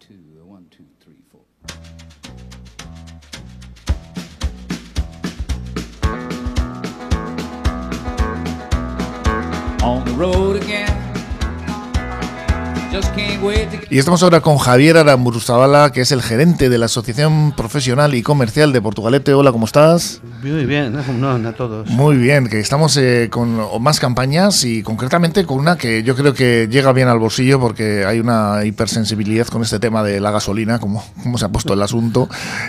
two, 0.00 0.14
uh, 0.40 0.44
one, 0.44 0.66
two, 0.70 0.84
three, 1.00 1.22
four. 1.30 1.42
On 9.82 10.04
the 10.04 10.12
road 10.12 10.56
again. 10.56 10.95
Y 13.90 13.98
estamos 13.98 14.22
ahora 14.22 14.40
con 14.40 14.58
Javier 14.58 14.96
Aramburuzabala, 14.96 15.92
que 15.92 16.00
es 16.00 16.12
el 16.12 16.22
gerente 16.22 16.68
de 16.68 16.78
la 16.78 16.86
Asociación 16.86 17.52
Profesional 17.52 18.14
y 18.14 18.22
Comercial 18.22 18.72
de 18.72 18.82
Portugalete. 18.82 19.32
Hola, 19.34 19.52
¿cómo 19.52 19.66
estás? 19.66 20.20
Muy 20.42 20.66
bien, 20.66 20.96
no, 21.20 21.30
a 21.30 21.52
todos. 21.52 21.88
Muy 21.88 22.16
bien, 22.16 22.48
que 22.48 22.60
estamos 22.60 22.96
eh, 22.96 23.28
con 23.30 23.58
más 23.82 24.00
campañas 24.00 24.64
y 24.64 24.82
concretamente 24.82 25.44
con 25.44 25.58
una 25.58 25.76
que 25.76 26.02
yo 26.02 26.16
creo 26.16 26.34
que 26.34 26.68
llega 26.70 26.92
bien 26.92 27.08
al 27.08 27.18
bolsillo 27.18 27.60
porque 27.60 28.04
hay 28.04 28.20
una 28.20 28.64
hipersensibilidad 28.64 29.46
con 29.46 29.62
este 29.62 29.78
tema 29.78 30.02
de 30.02 30.20
la 30.20 30.30
gasolina, 30.30 30.78
como, 30.78 31.04
como 31.22 31.38
se 31.38 31.44
ha 31.44 31.48
puesto 31.48 31.74
el 31.74 31.82
asunto. 31.82 32.28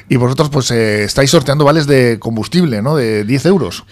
Y 0.10 0.18
vosotros 0.18 0.50
pues 0.50 0.72
eh, 0.72 1.04
estáis 1.04 1.32
sorteando 1.32 1.66
vales 1.66 1.88
de 1.88 2.20
combustible, 2.20 2.82
¿no? 2.82 2.96
De 2.96 3.24
10 3.24 3.46
euros. 3.48 3.86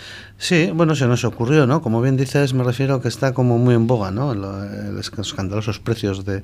Sí, 0.45 0.69
bueno, 0.71 0.93
se 0.93 1.07
nos 1.07 1.23
ocurrió, 1.23 1.65
¿no? 1.65 1.81
Como 1.81 2.03
bien 2.03 2.17
dices, 2.17 2.53
me 2.53 2.63
refiero 2.63 2.93
a 2.93 3.01
que 3.01 3.07
está 3.07 3.33
como 3.33 3.57
muy 3.57 3.73
en 3.73 3.87
boga, 3.87 4.11
¿no? 4.11 4.35
Los 4.35 5.11
escandalosos 5.17 5.79
precios 5.79 6.23
de, 6.23 6.43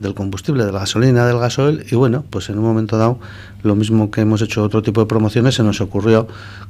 del 0.00 0.14
combustible, 0.14 0.64
de 0.64 0.72
la 0.72 0.78
gasolina, 0.78 1.26
del 1.26 1.38
gasoil, 1.38 1.84
y 1.90 1.94
bueno, 1.94 2.24
pues 2.30 2.48
en 2.48 2.56
un 2.56 2.64
momento 2.64 2.96
dado, 2.96 3.18
lo 3.62 3.74
mismo 3.74 4.10
que 4.10 4.22
hemos 4.22 4.40
hecho 4.40 4.62
otro 4.62 4.80
tipo 4.80 5.02
de 5.02 5.06
promociones, 5.06 5.54
se 5.56 5.62
nos 5.62 5.82
ocurrió 5.82 6.28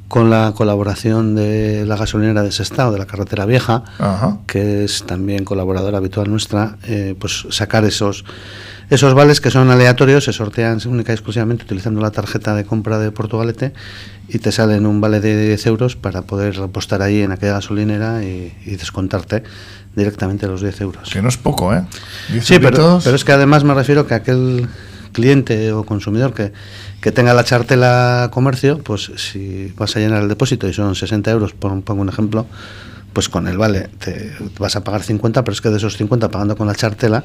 con 0.09 0.29
la 0.29 0.55
colaboración 0.57 1.37
de 1.37 1.87
la 1.87 1.97
gasolinera 1.97 2.43
de 2.43 2.51
Sestao, 2.51 2.91
de 2.91 2.99
la 2.99 3.07
carretera 3.07 3.47
vieja, 3.47 3.85
que 4.49 4.83
es 4.83 5.05
también 5.05 5.45
colaboradora 5.45 5.99
habitual 5.99 6.31
nuestra, 6.31 6.79
eh, 6.83 7.15
pues 7.17 7.47
sacar 7.51 7.85
esos 7.85 8.25
esos 8.95 9.15
vales 9.15 9.41
que 9.41 9.51
son 9.51 9.71
aleatorios 9.71 10.25
se 10.25 10.35
sortean 10.35 10.79
única 10.85 11.13
y 11.13 11.15
exclusivamente 11.15 11.65
utilizando 11.65 12.03
la 12.03 12.11
tarjeta 12.11 12.55
de 12.55 12.67
compra 12.67 12.99
de 12.99 13.11
Portugalete 13.11 13.73
y 14.29 14.39
te 14.39 14.53
salen 14.53 14.85
un 14.85 15.01
vale 15.01 15.21
de 15.21 15.49
10 15.49 15.67
euros 15.67 15.97
para 15.97 16.23
poder 16.23 16.61
apostar 16.61 17.01
ahí 17.01 17.23
en 17.23 17.33
aquella 17.33 17.55
gasolinera 17.55 18.23
y, 18.23 18.53
descontarte 18.67 19.45
directamente 19.97 20.47
los 20.47 20.61
10 20.61 20.81
euros. 20.83 21.09
Que 21.11 21.23
no 21.23 21.31
es 21.31 21.39
poco, 21.39 21.75
¿eh? 21.75 21.85
Sí, 22.43 22.59
pero, 22.59 23.01
pero, 23.03 23.17
es 23.17 23.25
que 23.25 23.33
además 23.33 23.65
me 23.65 23.73
refiero 23.73 24.07
que 24.07 24.13
aquel 24.13 24.69
cliente 25.13 25.73
o 25.73 25.85
consumidor 25.85 26.35
que, 26.35 26.53
que 27.01 27.13
tenga 27.13 27.33
la 27.33 27.45
chartela 27.45 28.29
comercio, 28.31 28.79
pues 28.79 29.11
si 29.17 29.73
vas 29.75 29.97
a 29.97 30.01
llenar 30.01 30.23
el 30.23 30.29
depósito 30.29 30.69
y 30.69 30.75
son 30.75 30.95
60 30.95 31.31
euros, 31.31 31.55
pongo 31.55 32.03
un 32.03 32.11
ejemplo, 32.11 32.47
pues 33.15 33.31
con 33.31 33.49
el 33.49 33.57
vale 33.57 33.89
te 33.99 34.33
vas 34.59 34.77
a 34.77 34.85
pagar 34.85 35.03
50, 35.03 35.45
pero 35.45 35.53
es 35.55 35.63
que 35.63 35.71
de 35.71 35.79
esos 35.79 35.97
50 35.97 36.31
pagando 36.31 36.57
con 36.57 36.67
la 36.67 36.75
chartela 36.75 37.25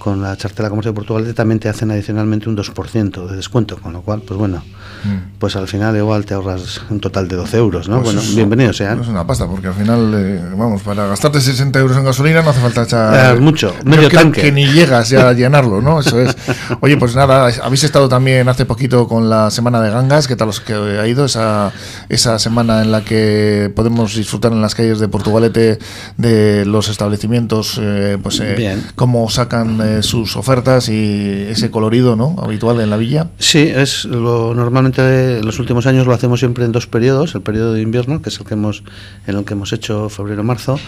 con 0.00 0.22
la 0.22 0.34
chartela 0.36 0.70
comercio 0.70 0.92
de 0.92 0.96
Portugal 0.96 1.34
también 1.34 1.60
te 1.60 1.68
hacen 1.68 1.90
adicionalmente 1.90 2.48
un 2.48 2.56
2% 2.56 3.26
de 3.28 3.36
descuento, 3.36 3.78
con 3.78 3.92
lo 3.92 4.00
cual, 4.00 4.22
pues 4.26 4.38
bueno, 4.38 4.64
mm. 5.04 5.38
pues 5.38 5.54
al 5.56 5.68
final 5.68 5.94
igual 5.96 6.24
te 6.24 6.34
ahorras 6.34 6.80
un 6.88 7.00
total 7.00 7.28
de 7.28 7.36
12 7.36 7.56
euros, 7.58 7.88
¿no? 7.88 8.02
Pues 8.02 8.14
bueno, 8.14 8.28
bienvenido 8.34 8.72
sea. 8.72 8.94
es 8.94 9.06
una 9.06 9.26
pasta, 9.26 9.46
porque 9.46 9.68
al 9.68 9.74
final, 9.74 10.12
eh, 10.16 10.42
vamos, 10.56 10.82
para 10.82 11.06
gastarte 11.06 11.40
60 11.40 11.78
euros 11.78 11.96
en 11.98 12.04
gasolina 12.04 12.42
no 12.42 12.50
hace 12.50 12.60
falta 12.60 12.82
echar... 12.82 13.38
mucho, 13.40 13.74
medio 13.84 14.08
tanque. 14.08 14.40
Que 14.40 14.52
ni 14.52 14.66
llegas 14.66 15.10
ya 15.10 15.28
a 15.28 15.32
llenarlo, 15.34 15.82
¿no? 15.82 16.00
Eso 16.00 16.18
es. 16.18 16.34
Oye, 16.80 16.96
pues 16.96 17.14
nada, 17.14 17.50
habéis 17.62 17.84
estado 17.84 18.08
también 18.08 18.48
hace 18.48 18.64
poquito 18.64 19.06
con 19.06 19.28
la 19.28 19.50
Semana 19.50 19.82
de 19.82 19.90
Gangas, 19.90 20.26
¿qué 20.26 20.34
tal 20.34 20.48
os 20.48 20.60
que 20.60 20.72
ha 20.72 21.06
ido 21.06 21.26
esa, 21.26 21.72
esa 22.08 22.38
semana 22.38 22.80
en 22.82 22.90
la 22.90 23.04
que 23.04 23.70
podemos 23.76 24.14
disfrutar 24.14 24.52
en 24.52 24.62
las 24.62 24.74
calles 24.74 24.98
de 24.98 25.08
Portugalete 25.08 25.78
de 26.16 26.64
los 26.64 26.88
establecimientos, 26.88 27.78
eh, 27.80 28.18
pues 28.22 28.40
eh, 28.40 28.80
cómo 28.96 29.28
sacan 29.28 29.78
sus 30.02 30.36
ofertas 30.36 30.88
y 30.88 31.46
ese 31.48 31.70
colorido 31.70 32.16
¿no? 32.16 32.36
habitual 32.42 32.80
en 32.80 32.90
la 32.90 32.96
villa? 32.96 33.28
Sí, 33.38 33.60
es 33.60 34.04
lo 34.04 34.54
normalmente 34.54 35.38
en 35.38 35.46
los 35.46 35.58
últimos 35.58 35.86
años 35.86 36.06
lo 36.06 36.14
hacemos 36.14 36.40
siempre 36.40 36.64
en 36.64 36.72
dos 36.72 36.86
periodos, 36.86 37.34
el 37.34 37.42
periodo 37.42 37.74
de 37.74 37.82
invierno, 37.82 38.22
que 38.22 38.30
es 38.30 38.38
el 38.40 38.46
que 38.46 38.54
hemos 38.54 38.82
en 39.26 39.36
el 39.36 39.44
que 39.44 39.54
hemos 39.54 39.72
hecho 39.72 40.08
febrero-marzo, 40.08 40.78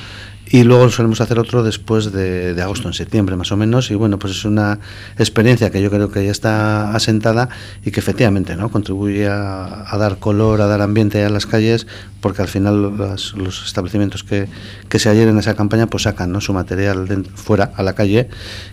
y 0.53 0.65
luego 0.65 0.91
solemos 0.91 1.21
hacer 1.23 1.39
otro 1.39 1.63
después 1.63 2.13
de, 2.13 2.55
agosto, 2.61 2.87
en 2.87 2.93
septiembre 2.93 3.37
más 3.37 3.51
o 3.53 3.57
menos. 3.57 3.91
Y 3.91 3.95
bueno, 3.95 4.19
pues 4.19 4.35
es 4.35 4.45
una 4.45 4.81
experiencia 5.19 5.71
que 5.71 5.81
yo 5.81 5.91
creo 5.91 6.11
que 6.11 6.27
ya 6.27 6.31
está 6.31 6.95
asentada 6.95 7.49
y 7.83 7.91
que 7.91 8.01
efectivamente 8.01 8.55
¿no? 8.55 8.71
contribuye 8.71 9.29
a, 9.29 9.97
dar 9.99 10.19
color, 10.19 10.61
a 10.61 10.67
dar 10.67 10.83
ambiente 10.83 11.25
a 11.25 11.31
las 11.31 11.47
calles, 11.47 11.87
porque 12.21 12.43
al 12.43 12.49
final 12.49 12.83
los 12.83 13.65
establecimientos 13.65 14.25
que, 14.25 14.47
que 14.91 14.99
se 14.99 15.09
adhieren 15.09 15.39
a 15.39 15.41
esa 15.41 15.55
campaña 15.55 15.87
pues 15.87 16.03
sacan 16.03 16.31
¿no? 16.31 16.43
su 16.43 16.53
material 16.53 17.07
fuera 17.35 17.73
a 17.75 17.83
la 17.83 17.95
calle 17.95 18.29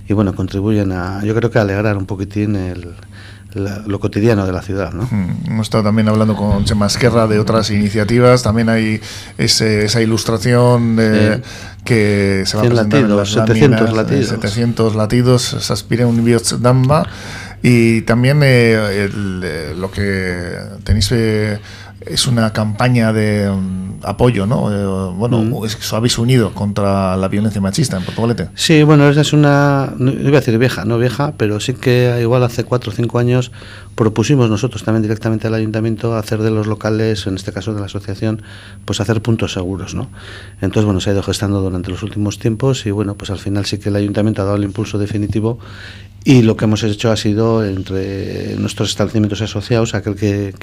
y 0.09 0.13
bueno, 0.13 0.19
contribuyen 0.34 0.91
a, 0.91 1.24
yo 1.24 1.35
creo 1.35 1.52
que 1.52 1.59
a 1.59 1.62
alegrar 1.62 1.97
un 1.97 2.06
poquitín 2.06 2.56
el, 2.56 2.94
lo 3.53 4.00
cotidiano 4.00 4.46
de 4.46 4.52
la 4.52 4.62
ciudad. 4.62 4.94
¿no? 4.94 5.07
Mm, 5.09 5.47
hemos 5.47 5.68
estado 5.68 5.84
también 5.84 6.07
hablando 6.07 6.35
con 6.35 6.66
Chema 6.66 6.88
Esquerra 6.88 7.28
de 7.28 7.40
otras 7.40 7.69
iniciativas, 7.72 8.44
también 8.44 8.69
hay 8.69 9.02
esa 9.38 10.02
ilustración 10.02 10.96
de, 10.96 11.41
que 11.84 12.44
se 12.46 12.57
va 12.57 12.63
a 12.63 12.66
presentar 12.68 13.02
latidos, 13.02 13.31
700 13.34 13.94
latidos. 13.94 14.28
700 14.28 14.96
latidos, 14.96 15.41
se 15.59 15.74
aspira 15.74 16.06
un 16.06 16.19
Damba 16.59 17.07
y 17.62 18.01
también 18.01 18.41
eh, 18.44 19.09
eh, 19.12 19.75
lo 19.78 19.91
que 19.91 20.56
tenéis... 20.84 21.12
Eh, 21.12 21.59
es 22.05 22.27
una 22.27 22.53
campaña 22.53 23.11
de 23.11 23.49
mm, 23.49 24.01
apoyo, 24.03 24.45
¿no? 24.45 24.71
Eh, 24.71 25.13
bueno, 25.15 25.41
mm. 25.41 25.65
es 25.65 25.75
que 25.75 25.81
os 25.81 25.93
habéis 25.93 26.17
unido 26.17 26.53
contra 26.53 27.17
la 27.17 27.27
violencia 27.27 27.61
machista 27.61 27.97
en 27.97 28.03
Portugalete. 28.03 28.49
Sí, 28.55 28.83
bueno, 28.83 29.09
esa 29.09 29.21
es 29.21 29.33
una, 29.33 29.93
no 29.97 30.11
iba 30.11 30.38
a 30.38 30.41
decir 30.41 30.57
vieja, 30.57 30.85
no 30.85 30.97
vieja, 30.97 31.33
pero 31.38 31.59
sí 31.59 31.73
que 31.73 32.17
igual 32.21 32.43
hace 32.43 32.63
cuatro 32.63 32.91
o 32.91 32.95
cinco 32.95 33.19
años 33.19 33.51
propusimos 33.95 34.49
nosotros 34.49 34.83
también 34.83 35.01
directamente 35.01 35.47
al 35.47 35.53
ayuntamiento 35.53 36.15
hacer 36.15 36.41
de 36.41 36.51
los 36.51 36.67
locales, 36.67 37.27
en 37.27 37.35
este 37.35 37.51
caso 37.51 37.73
de 37.73 37.81
la 37.81 37.88
asociación, 37.88 38.41
pues 38.85 39.01
hacer 39.01 39.21
puntos 39.21 39.51
seguros, 39.53 39.93
¿no? 39.93 40.09
Entonces, 40.61 40.85
bueno, 40.85 41.01
se 41.01 41.09
ha 41.09 41.13
ido 41.13 41.23
gestando 41.23 41.59
durante 41.61 41.91
los 41.91 42.01
últimos 42.03 42.39
tiempos 42.39 42.85
y 42.85 42.91
bueno, 42.91 43.15
pues 43.15 43.29
al 43.29 43.39
final 43.39 43.65
sí 43.65 43.77
que 43.77 43.89
el 43.89 43.97
ayuntamiento 43.97 44.41
ha 44.41 44.45
dado 44.45 44.57
el 44.57 44.63
impulso 44.63 44.97
definitivo 44.97 45.59
y 46.25 46.41
lo 46.41 46.57
que 46.57 46.66
hemos 46.66 46.84
hecho 46.84 47.12
ha 47.12 47.18
sido 47.18 47.66
entre 47.66 48.56
nuestros 48.57 48.90
establecimientos 48.90 49.41
asociados, 49.41 49.96
aquel 49.96 50.16
que, 50.16 50.53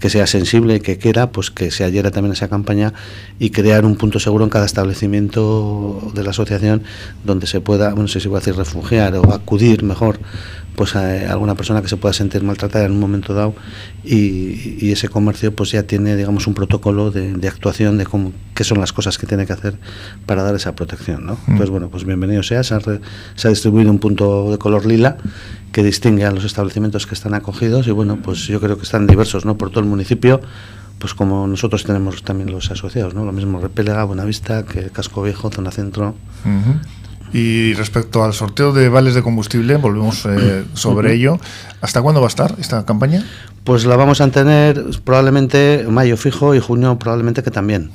que, 0.00 0.10
sea 0.10 0.26
sensible, 0.26 0.80
que 0.80 0.98
quiera, 0.98 1.30
pues 1.30 1.50
que 1.50 1.70
se 1.70 1.84
adhiera 1.84 2.10
también 2.10 2.32
esa 2.32 2.48
campaña 2.48 2.94
y 3.38 3.50
crear 3.50 3.84
un 3.84 3.96
punto 3.96 4.18
seguro 4.18 4.44
en 4.44 4.50
cada 4.50 4.64
establecimiento 4.64 6.10
de 6.14 6.24
la 6.24 6.30
asociación 6.30 6.82
donde 7.24 7.46
se 7.46 7.60
pueda, 7.60 7.90
no 7.90 8.08
sé 8.08 8.20
si 8.20 8.28
voy 8.28 8.38
a 8.38 8.40
decir 8.40 8.56
refugiar 8.56 9.14
o 9.16 9.32
acudir 9.32 9.82
mejor 9.82 10.18
pues 10.74 10.96
a 10.96 11.30
alguna 11.30 11.54
persona 11.54 11.82
que 11.82 11.88
se 11.88 11.96
pueda 11.96 12.12
sentir 12.12 12.42
maltratada 12.42 12.84
en 12.84 12.92
un 12.92 13.00
momento 13.00 13.34
dado 13.34 13.54
y, 14.04 14.90
ese 14.92 15.08
comercio 15.08 15.54
pues 15.54 15.70
ya 15.70 15.84
tiene 15.84 16.16
digamos 16.16 16.46
un 16.46 16.54
protocolo 16.54 17.10
de, 17.10 17.48
actuación 17.48 17.96
de 17.96 18.04
cómo, 18.04 18.32
qué 18.54 18.62
son 18.62 18.78
las 18.78 18.92
cosas 18.92 19.16
que 19.16 19.26
tiene 19.26 19.46
que 19.46 19.52
hacer 19.52 19.78
para 20.26 20.42
dar 20.42 20.54
esa 20.54 20.74
protección 20.74 21.24
¿no? 21.24 21.34
Mm. 21.34 21.52
entonces 21.52 21.70
bueno 21.70 21.88
pues 21.88 22.04
bienvenido 22.04 22.42
sea. 22.42 22.62
Se 22.62 22.74
ha, 22.74 22.80
se 22.80 23.48
ha, 23.48 23.50
distribuido 23.50 23.90
un 23.90 23.98
punto 23.98 24.50
de 24.50 24.58
color 24.58 24.84
lila 24.84 25.16
que 25.72 25.82
distingue 25.82 26.24
a 26.24 26.30
los 26.30 26.44
establecimientos 26.44 27.06
que 27.06 27.14
están 27.14 27.34
acogidos 27.34 27.86
y 27.86 27.90
bueno 27.90 28.18
pues 28.22 28.46
yo 28.46 28.60
creo 28.60 28.76
que 28.76 28.82
están 28.82 29.06
diversos 29.06 29.44
no 29.44 29.56
por 29.56 29.70
todo 29.70 29.80
el 29.80 29.86
municipio 29.86 30.40
pues 30.98 31.14
como 31.14 31.46
nosotros 31.46 31.84
tenemos 31.84 32.22
también 32.22 32.50
los 32.50 32.70
asociados 32.70 33.14
no 33.14 33.24
lo 33.24 33.32
mismo 33.32 33.60
Repélega 33.60 34.04
Buenavista 34.04 34.64
que 34.64 34.90
Casco 34.90 35.22
Viejo 35.22 35.50
zona 35.50 35.70
centro 35.70 36.14
y 37.32 37.72
respecto 37.74 38.24
al 38.24 38.34
sorteo 38.34 38.72
de 38.72 38.88
vales 38.88 39.14
de 39.14 39.22
combustible, 39.22 39.76
volvemos 39.76 40.26
eh, 40.26 40.64
sobre 40.74 41.14
ello. 41.14 41.38
¿Hasta 41.80 42.02
cuándo 42.02 42.20
va 42.20 42.26
a 42.26 42.28
estar 42.28 42.54
esta 42.58 42.84
campaña? 42.84 43.24
Pues 43.64 43.84
la 43.84 43.96
vamos 43.96 44.20
a 44.20 44.28
tener 44.28 44.84
probablemente 45.04 45.86
mayo 45.88 46.16
fijo 46.16 46.54
y 46.54 46.60
junio 46.60 46.98
probablemente 46.98 47.44
que 47.44 47.50
también. 47.52 47.90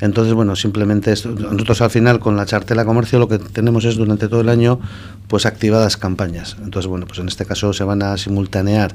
Entonces, 0.00 0.34
bueno, 0.34 0.56
simplemente 0.56 1.10
nosotros 1.12 1.80
al 1.82 1.90
final 1.90 2.18
con 2.18 2.36
la 2.36 2.46
chartela 2.46 2.84
comercio 2.84 3.20
lo 3.20 3.28
que 3.28 3.38
tenemos 3.38 3.84
es 3.84 3.94
durante 3.94 4.26
todo 4.28 4.40
el 4.40 4.48
año 4.48 4.80
pues 5.28 5.46
activadas 5.46 5.96
campañas. 5.96 6.56
Entonces, 6.62 6.88
bueno, 6.88 7.06
pues 7.06 7.20
en 7.20 7.28
este 7.28 7.46
caso 7.46 7.72
se 7.72 7.84
van 7.84 8.02
a 8.02 8.16
simultanear 8.16 8.90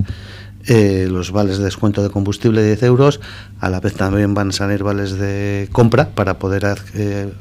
eh, 0.68 1.08
los 1.10 1.32
vales 1.32 1.58
de 1.58 1.64
descuento 1.64 2.04
de 2.04 2.10
combustible 2.10 2.62
de 2.62 2.68
10 2.68 2.84
euros, 2.84 3.20
a 3.60 3.70
la 3.70 3.80
vez 3.80 3.94
también 3.94 4.34
van 4.34 4.50
a 4.50 4.52
salir 4.52 4.84
vales 4.84 5.18
de 5.18 5.70
compra 5.72 6.10
para 6.10 6.38
poder 6.38 6.78
eh, 6.94 7.32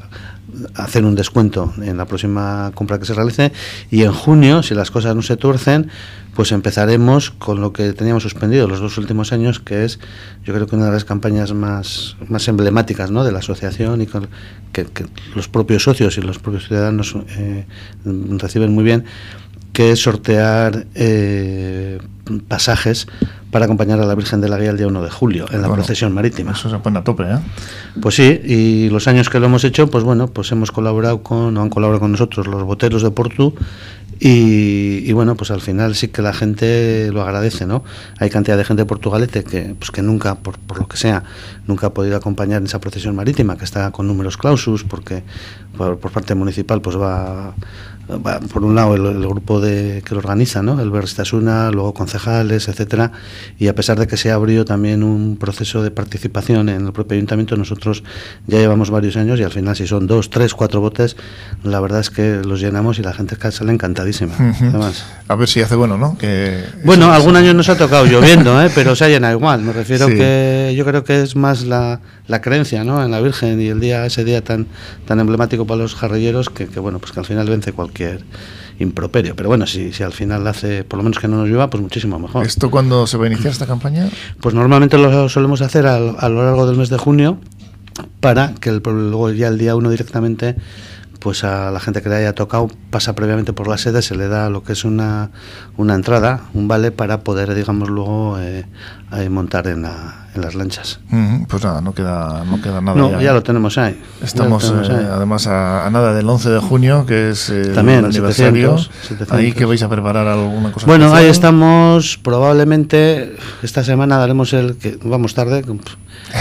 hacer 0.75 1.05
un 1.05 1.15
descuento 1.15 1.73
en 1.83 1.97
la 1.97 2.07
próxima 2.07 2.71
compra 2.75 2.99
que 2.99 3.05
se 3.05 3.15
realice 3.15 3.53
y 3.91 4.03
en 4.03 4.13
junio, 4.13 4.63
si 4.63 4.75
las 4.75 4.91
cosas 4.91 5.15
no 5.15 5.23
se 5.23 5.37
tuercen, 5.37 5.91
pues 6.35 6.53
empezaremos 6.53 7.33
con 7.33 7.61
lo 7.61 7.73
que 7.73 7.93
teníamos 7.93 8.23
suspendido 8.23 8.69
los 8.69 8.79
dos 8.79 8.97
últimos 8.97 9.33
años, 9.33 9.59
que 9.59 9.85
es 9.85 9.99
yo 10.45 10.55
creo 10.55 10.69
que 10.69 10.77
una 10.77 10.87
de 10.87 10.93
las 10.93 11.05
campañas 11.05 11.53
más, 11.53 12.17
más 12.29 12.47
emblemáticas 12.47 13.11
¿no? 13.11 13.25
de 13.25 13.33
la 13.33 13.41
asociación 13.41 14.01
y 14.03 14.07
que, 14.07 14.87
los 15.35 15.49
propios 15.49 15.83
socios 15.83 16.17
y 16.17 16.21
los 16.21 16.39
propios 16.39 16.69
ciudadanos 16.69 17.17
eh, 17.37 17.67
reciben 18.05 18.73
muy 18.73 18.85
bien, 18.85 19.05
que 19.79 19.93
es 19.93 20.03
sortear 20.03 20.89
eh, 20.97 22.01
pasajes 22.49 23.07
para 23.53 23.67
acompañar 23.67 24.01
a 24.01 24.07
la 24.07 24.17
Virgen 24.17 24.41
de 24.41 24.49
la 24.49 24.59
Guía 24.59 24.71
el 24.71 24.77
día 24.77 24.89
1 24.89 25.05
de 25.05 25.09
julio 25.09 25.47
en 25.53 25.63
la 25.63 25.73
procesión 25.73 26.13
marítima. 26.13 26.51
Eso 26.51 26.69
se 26.69 26.79
pone 26.79 26.99
a 26.99 27.05
tope, 27.05 27.23
¿eh? 27.23 27.39
Pues 28.03 28.17
sí, 28.17 28.41
y 28.45 28.89
los 28.89 29.07
años 29.07 29.31
que 29.31 29.39
lo 29.39 29.47
hemos 29.47 29.63
hecho, 29.63 29.89
pues 29.89 30.03
bueno, 30.03 30.27
pues 30.27 30.51
hemos 30.51 30.73
colaborado 30.73 31.23
con, 31.23 31.57
o 31.57 31.63
han 31.63 31.71
colaborado 31.71 32.01
con 32.01 32.11
nosotros 32.11 32.49
los 32.49 32.65
boteros 32.65 33.05
de 33.05 33.13
Portu 33.13 33.55
Y, 34.19 35.09
y, 35.09 35.13
bueno, 35.13 35.37
pues 35.37 35.53
al 35.53 35.61
final 35.61 35.95
sí 35.95 36.09
que 36.09 36.23
la 36.23 36.33
gente 36.33 37.11
lo 37.13 37.23
agradece, 37.23 37.65
¿no? 37.65 37.85
Hay 38.19 38.31
cantidad 38.31 38.57
de 38.57 38.65
gente 38.65 38.83
de 38.83 38.87
Portugalete 38.87 39.45
que, 39.45 39.77
pues 39.79 39.93
que 39.93 40.03
nunca, 40.03 40.35
por, 40.35 40.59
por 40.59 40.81
lo 40.81 40.89
que 40.89 40.97
sea, 40.97 41.23
nunca 41.69 41.87
ha 41.87 41.95
podido 41.95 42.17
acompañar 42.17 42.61
en 42.61 42.67
esa 42.67 42.81
procesión 42.81 43.15
marítima, 43.15 43.57
que 43.57 43.65
está 43.65 43.93
con 43.93 44.09
números 44.09 44.37
clausus, 44.37 44.83
porque 44.83 45.23
por, 45.79 45.99
por 45.99 46.11
parte 46.11 46.35
municipal 46.35 46.83
pues 46.83 46.97
va 46.99 47.55
va, 48.11 48.41
por 48.41 48.65
un 48.65 48.75
lado 48.75 48.95
el, 48.95 49.05
el, 49.07 49.29
grupo 49.29 49.61
de, 49.61 50.03
que 50.05 50.15
lo 50.15 50.19
organiza, 50.21 50.63
¿no? 50.63 50.81
el 50.81 50.91
Beristasuna, 50.91 51.71
luego 51.71 51.95
concejales, 51.95 52.69
etcétera, 52.69 53.13
y 53.59 53.69
a 53.69 53.75
pesar 53.75 53.99
de 53.99 54.07
que 54.07 54.17
se 54.17 54.31
abrió 54.31 54.65
también 54.65 55.03
un 55.03 55.37
proceso 55.37 55.83
de 55.83 55.91
participación 55.91 56.69
en 56.69 56.87
el 56.87 56.93
propio 56.93 57.17
ayuntamiento, 57.17 57.57
nosotros 57.57 58.03
ya 58.47 58.59
llevamos 58.59 58.91
varios 58.91 59.17
años 59.17 59.39
y 59.41 59.43
al 59.43 59.51
final 59.51 59.77
si 59.77 59.87
son 59.87 60.07
dos, 60.07 60.31
tres, 60.31 60.55
cuatro 60.55 60.81
botes, 60.81 61.17
la 61.63 61.81
verdad 61.81 62.01
es 62.01 62.11
que 62.11 62.41
los 62.45 62.61
llenamos 62.61 62.99
y 62.99 63.03
la 63.03 63.13
gente 63.13 63.37
sale 63.51 63.73
encantadísima. 63.73 64.35
Además. 64.61 65.05
A 65.29 65.35
ver 65.35 65.49
si 65.49 65.61
hace 65.61 65.75
bueno, 65.75 65.99
¿no? 65.99 66.17
Que 66.19 66.65
Bueno, 66.85 67.13
algún 67.13 67.37
año 67.37 67.55
nos 67.55 67.69
ha 67.69 67.77
tocado 67.77 68.07
lloviendo, 68.07 68.63
¿eh? 68.63 68.71
pero 68.75 68.97
se 68.97 69.05
ha 69.05 69.09
llenado 69.09 69.37
igual. 69.37 69.63
Me 69.63 69.73
refiero 69.73 70.07
Sí. 70.09 70.15
que 70.15 70.75
yo 70.77 70.85
creo 70.85 71.05
que 71.05 71.23
es 71.23 71.37
más 71.37 71.65
la, 71.65 72.01
la 72.27 72.41
creencia 72.41 72.85
¿no? 72.85 73.05
en 73.05 73.11
la 73.11 73.21
Virgen 73.21 73.61
y 73.61 73.69
el 73.69 73.81
día 73.81 74.07
ese 74.07 74.25
día 74.25 74.43
tan, 74.43 74.67
tan 75.07 75.21
emblemático 75.21 75.67
para 75.69 75.83
los 75.83 75.95
jarrilleros 75.95 76.49
que, 76.51 76.67
que, 76.67 76.81
bueno, 76.81 76.99
pues 76.99 77.13
que 77.13 77.21
al 77.21 77.27
final 77.27 77.49
vence 77.49 77.73
cualquier 77.73 78.25
improperio. 78.81 79.37
Pero 79.37 79.49
bueno, 79.49 79.67
si, 79.67 79.93
si 79.93 80.03
al 80.03 80.13
final 80.13 80.45
hace, 80.49 80.83
por 80.83 80.97
lo 80.97 81.05
menos 81.05 81.21
que 81.21 81.29
no 81.29 81.37
nos 81.37 81.49
llueva, 81.49 81.71
pues 81.71 81.81
muchísimo 81.83 82.19
mejor. 82.19 82.45
¿Esto 82.47 82.71
cuándo 82.71 83.07
se 83.07 83.17
va 83.17 83.27
a 83.27 83.29
iniciar 83.29 83.53
esta 83.53 83.67
campaña? 83.67 84.09
Pues 84.41 84.55
normalmente 84.55 84.99
lo 84.99 85.29
solemos 85.29 85.61
hacer 85.63 85.87
al- 85.87 86.17
a, 86.19 86.29
lo 86.29 86.45
largo 86.45 86.67
del 86.67 86.77
mes 86.77 86.89
de 86.89 86.99
junio 86.99 87.39
para 88.21 88.55
que 88.55 88.71
el- 88.71 88.83
luego 88.85 89.31
ya 89.31 89.49
el 89.49 89.59
día 89.59 89.77
1 89.77 89.91
directamente 89.91 90.57
pues 91.19 91.43
a 91.45 91.71
la 91.71 91.81
gente 91.81 92.01
que 92.03 92.09
le 92.09 92.17
haya 92.17 92.33
tocado 92.35 92.69
pasa 92.91 93.15
previamente 93.15 93.53
por 93.53 93.67
la 93.69 93.77
sede, 93.79 94.03
se 94.03 94.15
le 94.15 94.29
da 94.29 94.51
lo 94.51 94.63
que 94.63 94.73
es 94.73 94.85
una, 94.85 95.31
una 95.77 95.95
entrada, 95.95 96.43
un 96.55 96.69
vale 96.69 96.93
para 96.93 97.21
poder, 97.21 97.55
digamos, 97.55 97.89
luego 97.91 98.39
eh, 98.41 98.65
montar 99.31 99.67
en, 99.67 99.83
la- 99.83 100.27
en 100.35 100.43
las 100.43 100.55
lanchas. 100.55 101.01
Pues 101.49 101.65
nada, 101.65 101.81
no 101.81 101.93
queda, 101.95 102.45
no 102.49 102.61
queda 102.63 102.81
nada. 102.81 102.97
No, 102.97 103.11
ya, 103.11 103.21
ya 103.23 103.31
¿eh? 103.31 103.35
lo 103.35 103.43
tenemos 103.43 103.77
ahí. 103.79 104.01
Estamos 104.23 104.63
tenemos 104.65 104.89
eh, 104.89 104.93
ahí. 104.93 105.07
además 105.11 105.47
a, 105.49 105.87
a 105.87 105.91
nada 105.91 106.15
del 106.15 106.29
11 106.29 106.51
de 106.51 106.59
junio, 106.61 107.05
que 107.07 107.31
es 107.31 107.51
eh, 107.51 107.73
También, 107.75 108.01
el 108.01 108.05
aniversario. 108.07 108.79
700, 108.79 108.91
700. 109.09 109.33
Ahí 109.33 109.53
que 109.53 109.65
vais 109.65 109.83
a 109.83 109.89
preparar 109.89 110.27
alguna 110.29 110.71
cosa. 110.71 110.87
Bueno, 110.87 111.13
ahí 111.15 111.27
estamos. 111.27 112.19
Probablemente 112.23 113.35
esta 113.63 113.83
semana 113.83 114.19
daremos 114.19 114.53
el 114.53 114.77
que 114.77 114.99
vamos 115.03 115.35
tarde. 115.35 115.65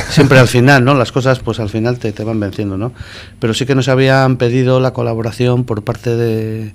Siempre 0.09 0.39
al 0.39 0.47
final, 0.47 0.83
¿no? 0.83 0.93
Las 0.95 1.11
cosas, 1.11 1.39
pues 1.39 1.59
al 1.59 1.69
final 1.69 1.97
te, 1.97 2.11
te 2.11 2.23
van 2.23 2.39
venciendo, 2.39 2.77
¿no? 2.77 2.91
Pero 3.39 3.53
sí 3.53 3.65
que 3.65 3.75
nos 3.75 3.87
habían 3.87 4.37
pedido 4.37 4.79
la 4.79 4.91
colaboración 4.91 5.63
por 5.63 5.83
parte 5.83 6.15
de, 6.15 6.73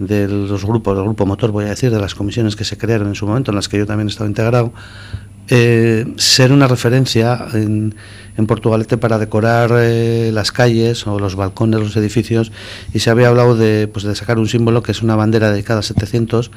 de 0.00 0.28
los 0.28 0.64
grupos, 0.64 0.96
del 0.96 1.04
grupo 1.04 1.26
motor, 1.26 1.52
voy 1.52 1.66
a 1.66 1.68
decir, 1.68 1.90
de 1.90 2.00
las 2.00 2.14
comisiones 2.14 2.56
que 2.56 2.64
se 2.64 2.78
crearon 2.78 3.08
en 3.08 3.14
su 3.14 3.26
momento, 3.26 3.50
en 3.50 3.56
las 3.56 3.68
que 3.68 3.78
yo 3.78 3.86
también 3.86 4.08
estaba 4.08 4.28
integrado, 4.28 4.72
eh, 5.50 6.06
ser 6.16 6.52
una 6.52 6.68
referencia 6.68 7.46
en, 7.52 7.94
en 8.36 8.46
Portugalete 8.46 8.96
para 8.96 9.18
decorar 9.18 9.70
eh, 9.74 10.30
las 10.32 10.52
calles 10.52 11.06
o 11.06 11.18
los 11.18 11.34
balcones 11.36 11.80
los 11.80 11.96
edificios 11.96 12.52
y 12.92 13.00
se 13.00 13.10
había 13.10 13.28
hablado 13.28 13.56
de, 13.56 13.88
pues, 13.88 14.04
de 14.04 14.14
sacar 14.14 14.38
un 14.38 14.48
símbolo 14.48 14.82
que 14.82 14.92
es 14.92 15.02
una 15.02 15.16
bandera 15.16 15.50
dedicada 15.50 15.80
a 15.80 15.82
700 15.82 16.50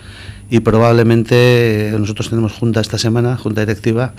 y 0.49 0.59
probablemente 0.59 1.89
eh, 1.89 1.95
nosotros 1.99 2.29
tenemos 2.29 2.53
junta 2.53 2.81
esta 2.81 2.97
semana, 2.97 3.37
junta 3.37 3.61
directiva, 3.61 4.13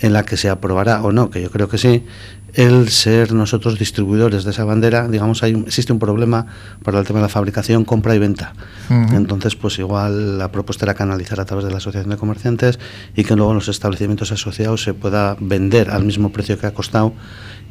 en 0.00 0.12
la 0.12 0.24
que 0.24 0.36
se 0.36 0.48
aprobará 0.48 1.02
o 1.02 1.12
no, 1.12 1.30
que 1.30 1.42
yo 1.42 1.50
creo 1.50 1.68
que 1.68 1.78
sí, 1.78 2.04
el 2.54 2.88
ser 2.88 3.32
nosotros 3.32 3.78
distribuidores 3.78 4.44
de 4.44 4.50
esa 4.50 4.64
bandera, 4.64 5.08
digamos, 5.08 5.42
hay 5.42 5.52
existe 5.66 5.92
un 5.92 5.98
problema 5.98 6.46
para 6.82 6.98
el 6.98 7.06
tema 7.06 7.18
de 7.20 7.24
la 7.24 7.28
fabricación, 7.28 7.84
compra 7.84 8.14
y 8.14 8.18
venta. 8.18 8.52
Entonces, 8.90 9.54
pues 9.56 9.78
igual 9.78 10.38
la 10.38 10.50
propuesta 10.50 10.84
era 10.84 10.94
canalizar 10.94 11.38
a 11.40 11.44
través 11.44 11.64
de 11.64 11.70
la 11.70 11.76
Asociación 11.78 12.10
de 12.10 12.16
Comerciantes 12.16 12.78
y 13.14 13.22
que 13.24 13.36
luego 13.36 13.52
en 13.52 13.56
los 13.56 13.68
establecimientos 13.68 14.32
asociados 14.32 14.82
se 14.82 14.94
pueda 14.94 15.36
vender 15.40 15.90
al 15.90 16.04
mismo 16.04 16.30
precio 16.32 16.58
que 16.58 16.66
ha 16.66 16.74
costado 16.74 17.12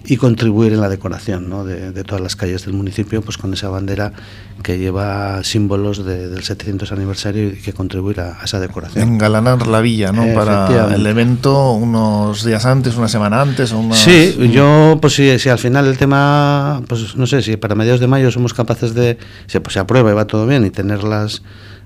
y 0.05 0.15
contribuir 0.15 0.71
en 0.71 0.79
la 0.79 0.87
decoración 0.87 1.49
¿no? 1.49 1.65
de, 1.65 1.91
de 1.91 2.03
todas 2.05 2.21
las 2.21 2.37
calles 2.37 2.63
del 2.63 2.73
municipio 2.73 3.21
pues 3.21 3.37
con 3.37 3.53
esa 3.53 3.67
bandera 3.67 4.13
que 4.63 4.77
lleva 4.77 5.43
símbolos 5.43 6.05
de- 6.05 6.29
del 6.29 6.41
700 6.43 6.93
aniversario 6.93 7.49
y 7.49 7.53
que 7.57 7.73
contribuir 7.73 8.21
a, 8.21 8.39
a 8.39 8.45
esa 8.45 8.61
decoración. 8.61 9.03
Engalanar 9.05 9.67
la 9.67 9.81
villa, 9.81 10.13
¿no? 10.13 10.23
Para 10.33 10.67
el 10.95 11.05
evento 11.05 11.73
unos 11.73 12.45
días 12.45 12.65
antes, 12.65 12.95
una 12.95 13.09
semana 13.09 13.41
antes 13.41 13.73
o 13.73 13.79
unas- 13.79 13.99
Sí, 13.99 14.35
yo, 14.53 14.68
pues 15.01 15.13
si, 15.13 15.37
si 15.39 15.49
al 15.49 15.59
final 15.59 15.85
el 15.87 15.97
tema, 15.97 16.81
pues 16.87 17.15
no 17.15 17.25
sé, 17.27 17.41
si 17.41 17.57
para 17.57 17.75
mediados 17.75 17.99
de 17.99 18.07
mayo 18.07 18.31
somos 18.31 18.53
capaces 18.53 18.93
de, 18.93 19.17
si 19.47 19.59
pues, 19.59 19.73
se 19.73 19.79
aprueba 19.79 20.11
y 20.11 20.13
va 20.13 20.25
todo 20.25 20.45
bien 20.47 20.65
y 20.65 20.69
tener 20.69 21.03
las, 21.03 21.41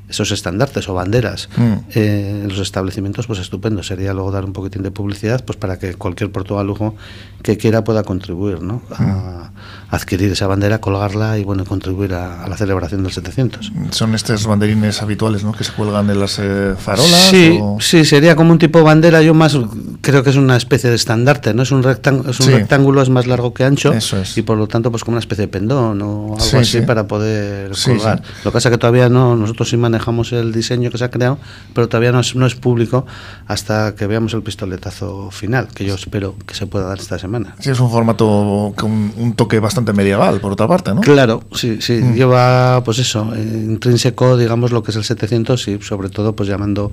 esos 0.09 0.31
estandartes 0.31 0.87
o 0.89 0.93
banderas 0.93 1.49
Mm. 1.57 1.73
eh, 1.95 2.39
en 2.43 2.47
los 2.49 2.59
establecimientos, 2.59 3.25
pues 3.27 3.39
estupendo. 3.39 3.83
Sería 3.83 4.13
luego 4.13 4.31
dar 4.31 4.45
un 4.45 4.53
poquitín 4.53 4.83
de 4.83 4.91
publicidad 4.91 5.43
pues 5.45 5.57
para 5.57 5.79
que 5.79 5.95
cualquier 5.95 6.31
portugalujo 6.31 6.95
que 7.41 7.57
quiera 7.57 7.83
pueda 7.83 8.03
contribuir, 8.03 8.61
¿no? 8.61 8.81
A, 8.91 9.03
a 9.03 9.51
adquirir 9.95 10.31
esa 10.31 10.47
bandera, 10.47 10.79
colgarla 10.79 11.37
y 11.37 11.43
bueno, 11.43 11.65
contribuir 11.65 12.13
a, 12.15 12.43
a 12.43 12.47
la 12.47 12.57
celebración 12.57 13.03
del 13.03 13.11
700. 13.11 13.71
Son 13.91 14.15
estos 14.15 14.45
banderines 14.47 15.01
habituales, 15.01 15.43
¿no? 15.43 15.51
Que 15.51 15.63
se 15.63 15.71
cuelgan 15.71 16.07
de 16.07 16.15
las 16.15 16.39
eh, 16.39 16.73
farolas. 16.77 17.29
Sí, 17.29 17.59
o- 17.61 17.77
sí, 17.79 18.03
sería 18.03 18.35
como 18.35 18.51
un 18.51 18.57
tipo 18.59 18.79
de 18.79 18.85
bandera. 18.85 19.21
Yo 19.21 19.33
más 19.33 19.55
creo 20.01 20.23
que 20.23 20.31
es 20.31 20.35
una 20.35 20.57
especie 20.57 20.89
de 20.89 20.95
estandarte, 20.95 21.53
¿no? 21.53 21.63
Es 21.63 21.71
un, 21.71 21.83
rectángulo, 21.83 22.31
es 22.31 22.39
un 22.39 22.45
Sí. 22.47 22.51
rectángulo, 22.53 23.01
es 23.01 23.09
más 23.09 23.27
largo 23.27 23.53
que 23.53 23.63
ancho. 23.65 23.93
Eso 23.93 24.17
es. 24.17 24.37
Y 24.37 24.41
por 24.41 24.57
lo 24.57 24.67
tanto, 24.67 24.89
pues 24.91 25.03
como 25.03 25.13
una 25.15 25.19
especie 25.19 25.43
de 25.43 25.47
pendón 25.47 26.01
o 26.01 26.23
algo 26.33 26.39
Sí, 26.39 26.57
así 26.57 26.79
sí. 26.79 26.81
para 26.81 27.07
poder 27.07 27.71
colgar. 27.85 28.21
Lo 28.43 28.51
que 28.51 28.53
pasa 28.53 28.69
es 28.69 28.73
que 28.73 28.77
todavía 28.79 29.09
no, 29.09 29.35
nosotros 29.35 29.69
sí 29.69 29.77
manejamos 29.77 30.31
el 30.33 30.51
diseño 30.51 30.89
que 30.89 30.97
se 30.97 31.03
ha 31.03 31.11
creado, 31.11 31.37
pero 31.73 31.87
todavía 31.87 32.11
no 32.11 32.19
es, 32.19 32.35
no 32.35 32.45
es 32.45 32.55
público 32.55 33.05
hasta 33.47 33.95
que 33.95 34.07
veamos 34.07 34.33
el 34.33 34.41
pistoletazo 34.43 35.29
final, 35.31 35.67
que 35.73 35.85
yo 35.85 35.95
espero 35.95 36.35
que 36.45 36.55
se 36.55 36.65
pueda 36.67 36.85
dar 36.87 36.99
esta 36.99 37.19
semana. 37.19 37.55
Sí, 37.59 37.69
es 37.69 37.79
un 37.79 37.91
formato 37.91 38.73
con 38.75 38.91
un 39.17 39.33
toque 39.35 39.59
bastante 39.59 39.82
medieval, 39.91 40.39
por 40.39 40.53
otra 40.53 40.67
parte, 40.67 40.93
¿no? 40.93 41.01
Claro, 41.01 41.43
sí, 41.51 41.81
sí, 41.81 41.93
Mm. 42.01 42.13
lleva 42.13 42.81
pues 42.85 42.99
eso, 42.99 43.33
eh, 43.35 43.41
intrínseco, 43.41 44.37
digamos, 44.37 44.71
lo 44.71 44.81
que 44.83 44.91
es 44.91 44.97
el 44.97 45.03
700 45.03 45.67
y 45.67 45.81
sobre 45.81 46.07
todo 46.09 46.33
pues 46.35 46.47
llamando 46.47 46.91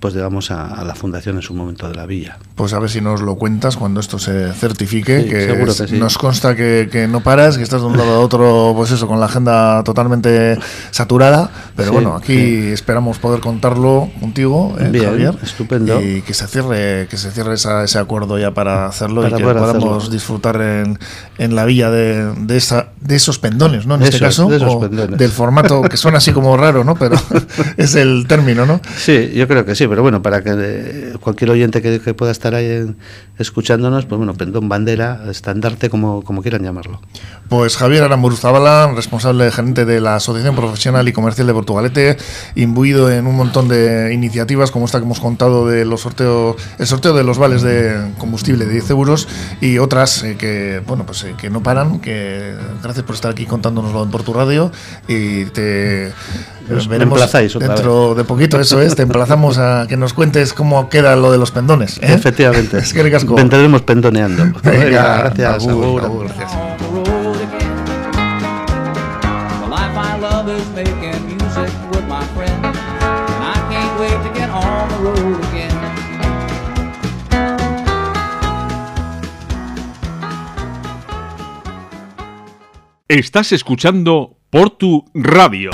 pues 0.00 0.12
digamos 0.14 0.50
a, 0.50 0.66
a 0.66 0.84
la 0.84 0.94
fundación 0.94 1.36
en 1.36 1.42
su 1.42 1.54
momento 1.54 1.88
de 1.88 1.94
la 1.94 2.06
villa. 2.06 2.38
Pues 2.54 2.72
a 2.74 2.78
ver 2.78 2.90
si 2.90 3.00
nos 3.00 3.22
lo 3.22 3.36
cuentas 3.36 3.76
cuando 3.76 4.00
esto 4.00 4.18
se 4.18 4.52
certifique, 4.52 5.22
Sí, 5.22 5.28
que, 5.30 5.46
seguro 5.46 5.72
es- 5.72 5.80
que 5.80 5.88
sí. 5.88 5.98
nos 5.98 6.18
consta 6.18 6.54
que, 6.54 6.88
que 6.92 7.08
no 7.08 7.22
paras, 7.22 7.56
que 7.56 7.62
estás 7.62 7.80
de 7.80 7.86
un 7.88 7.96
lado 7.96 8.14
a 8.16 8.20
otro, 8.20 8.72
pues 8.76 8.90
eso, 8.90 9.06
con 9.08 9.20
la 9.20 9.26
agenda 9.26 9.82
totalmente 9.84 10.58
saturada, 10.90 11.50
pero 11.76 11.88
Sí, 11.88 11.94
bueno, 11.94 12.14
aquí 12.14 12.36
esperamos 12.68 13.18
poder 13.18 13.40
contarlo 13.40 14.10
contigo, 14.20 14.76
eh, 14.78 14.88
Bien, 14.90 15.04
Javier, 15.06 15.34
estupendo. 15.42 16.00
y 16.00 16.22
que 16.22 16.34
se 16.34 16.46
cierre, 16.46 17.06
que 17.08 17.16
se 17.16 17.30
cierre 17.30 17.54
esa- 17.54 17.84
ese 17.84 17.98
acuerdo 17.98 18.38
ya 18.38 18.52
para 18.52 18.86
hacerlo 18.86 19.22
Para 19.22 19.36
y 19.36 19.38
que 19.38 19.44
podamos 19.44 19.68
hacerlo. 19.70 20.10
disfrutar 20.10 20.60
en, 20.60 20.98
en 21.38 21.54
la 21.54 21.64
villa 21.64 21.90
de, 21.90 22.32
de, 22.34 22.56
esa, 22.56 22.88
de 23.06 23.16
esos 23.16 23.38
pendones, 23.38 23.86
¿no? 23.86 23.94
En 23.96 24.02
este 24.02 24.18
caso, 24.18 24.48
de 24.48 24.56
o 24.64 24.88
del 24.88 25.30
formato 25.30 25.82
que 25.82 25.96
suena 25.96 26.18
así 26.18 26.32
como 26.32 26.56
raro, 26.56 26.84
¿no? 26.84 26.94
Pero 26.96 27.16
es 27.76 27.94
el 27.94 28.26
término, 28.26 28.66
¿no? 28.66 28.80
Sí, 28.96 29.32
yo 29.34 29.46
creo 29.48 29.64
que 29.64 29.74
sí, 29.74 29.86
pero 29.86 30.02
bueno, 30.02 30.22
para 30.22 30.42
que 30.42 30.50
eh, 30.56 31.12
cualquier 31.20 31.50
oyente 31.50 31.82
que, 31.82 32.00
que 32.00 32.14
pueda 32.14 32.32
estar 32.32 32.54
ahí 32.54 32.66
en- 32.66 32.96
escuchándonos, 33.38 34.06
pues 34.06 34.16
bueno, 34.16 34.34
pendón, 34.34 34.68
bandera, 34.68 35.24
estandarte, 35.30 35.90
como, 35.90 36.22
como 36.22 36.42
quieran 36.42 36.62
llamarlo. 36.62 37.00
Pues 37.48 37.76
Javier 37.76 38.02
Aramburuzabala, 38.04 38.90
responsable 38.94 39.50
gerente 39.52 39.84
de 39.84 40.00
la 40.00 40.16
Asociación 40.16 40.56
Profesional 40.56 41.06
y 41.06 41.12
Comercial 41.12 41.46
de 41.46 41.52
Portugalete, 41.52 42.16
imbuido 42.54 43.10
en 43.10 43.26
un 43.26 43.36
montón 43.36 43.68
de 43.68 44.12
iniciativas 44.14 44.70
como 44.70 44.86
esta 44.86 44.98
que 44.98 45.04
hemos 45.04 45.20
contado 45.20 45.68
de 45.68 45.84
los 45.84 46.00
sorteos, 46.00 46.56
el 46.78 46.86
sorteo 46.86 47.12
de 47.14 47.24
los 47.24 47.38
vales 47.38 47.62
de 47.62 48.10
combustible 48.18 48.64
de 48.64 48.72
10 48.72 48.90
euros 48.90 49.28
y 49.60 49.78
otras 49.78 50.22
eh, 50.22 50.36
que 50.38 50.82
bueno 50.86 51.04
pues 51.04 51.22
eh, 51.24 51.34
que 51.38 51.50
no 51.50 51.62
paran. 51.62 52.00
Que 52.00 52.54
gracias 52.82 52.95
por 53.02 53.14
estar 53.14 53.30
aquí 53.30 53.46
contándonoslo 53.46 54.02
en 54.02 54.10
Portu 54.10 54.32
Radio 54.32 54.70
y 55.08 55.44
te 55.46 56.12
Pues 56.68 56.88
veremos 56.88 57.18
emplazáis 57.18 57.54
otra 57.56 57.68
dentro 57.68 58.14
de 58.14 58.24
poquito. 58.24 58.60
Eso 58.60 58.80
es, 58.80 58.94
te 58.94 59.02
emplazamos 59.02 59.58
a 59.58 59.86
que 59.88 59.96
nos 59.96 60.12
cuentes 60.12 60.52
cómo 60.52 60.88
queda 60.88 61.16
lo 61.16 61.32
de 61.32 61.38
los 61.38 61.50
pendones. 61.50 61.98
¿eh? 61.98 62.14
Efectivamente. 62.14 62.78
Es 62.86 62.92
que. 62.92 63.02
Vendremos 63.02 63.82
pendoneando. 63.82 64.44
Venga, 64.62 65.30
gracias. 65.34 65.66
agur, 65.66 65.84
agur. 65.84 66.04
agur, 66.04 66.26
gracias. 66.26 66.52
on 66.52 66.78
the 66.78 67.10
road 67.10 67.36
again. 67.36 67.76
The 69.60 69.68
life 69.68 69.96
I 69.96 70.18
love 70.20 70.48
is 70.48 70.68
making 70.70 71.26
music 71.26 71.72
with 71.90 72.06
my 72.06 72.24
friends, 72.34 72.64
and 72.64 73.42
I 73.44 73.56
can't 73.70 74.00
wait 74.00 74.18
to 74.26 74.38
get 74.38 74.50
on 74.50 74.88
the 74.88 74.98
road 75.10 75.44
again. 75.50 75.75
Estás 83.08 83.52
escuchando 83.52 84.36
Portu 84.50 85.04
Radio. 85.14 85.70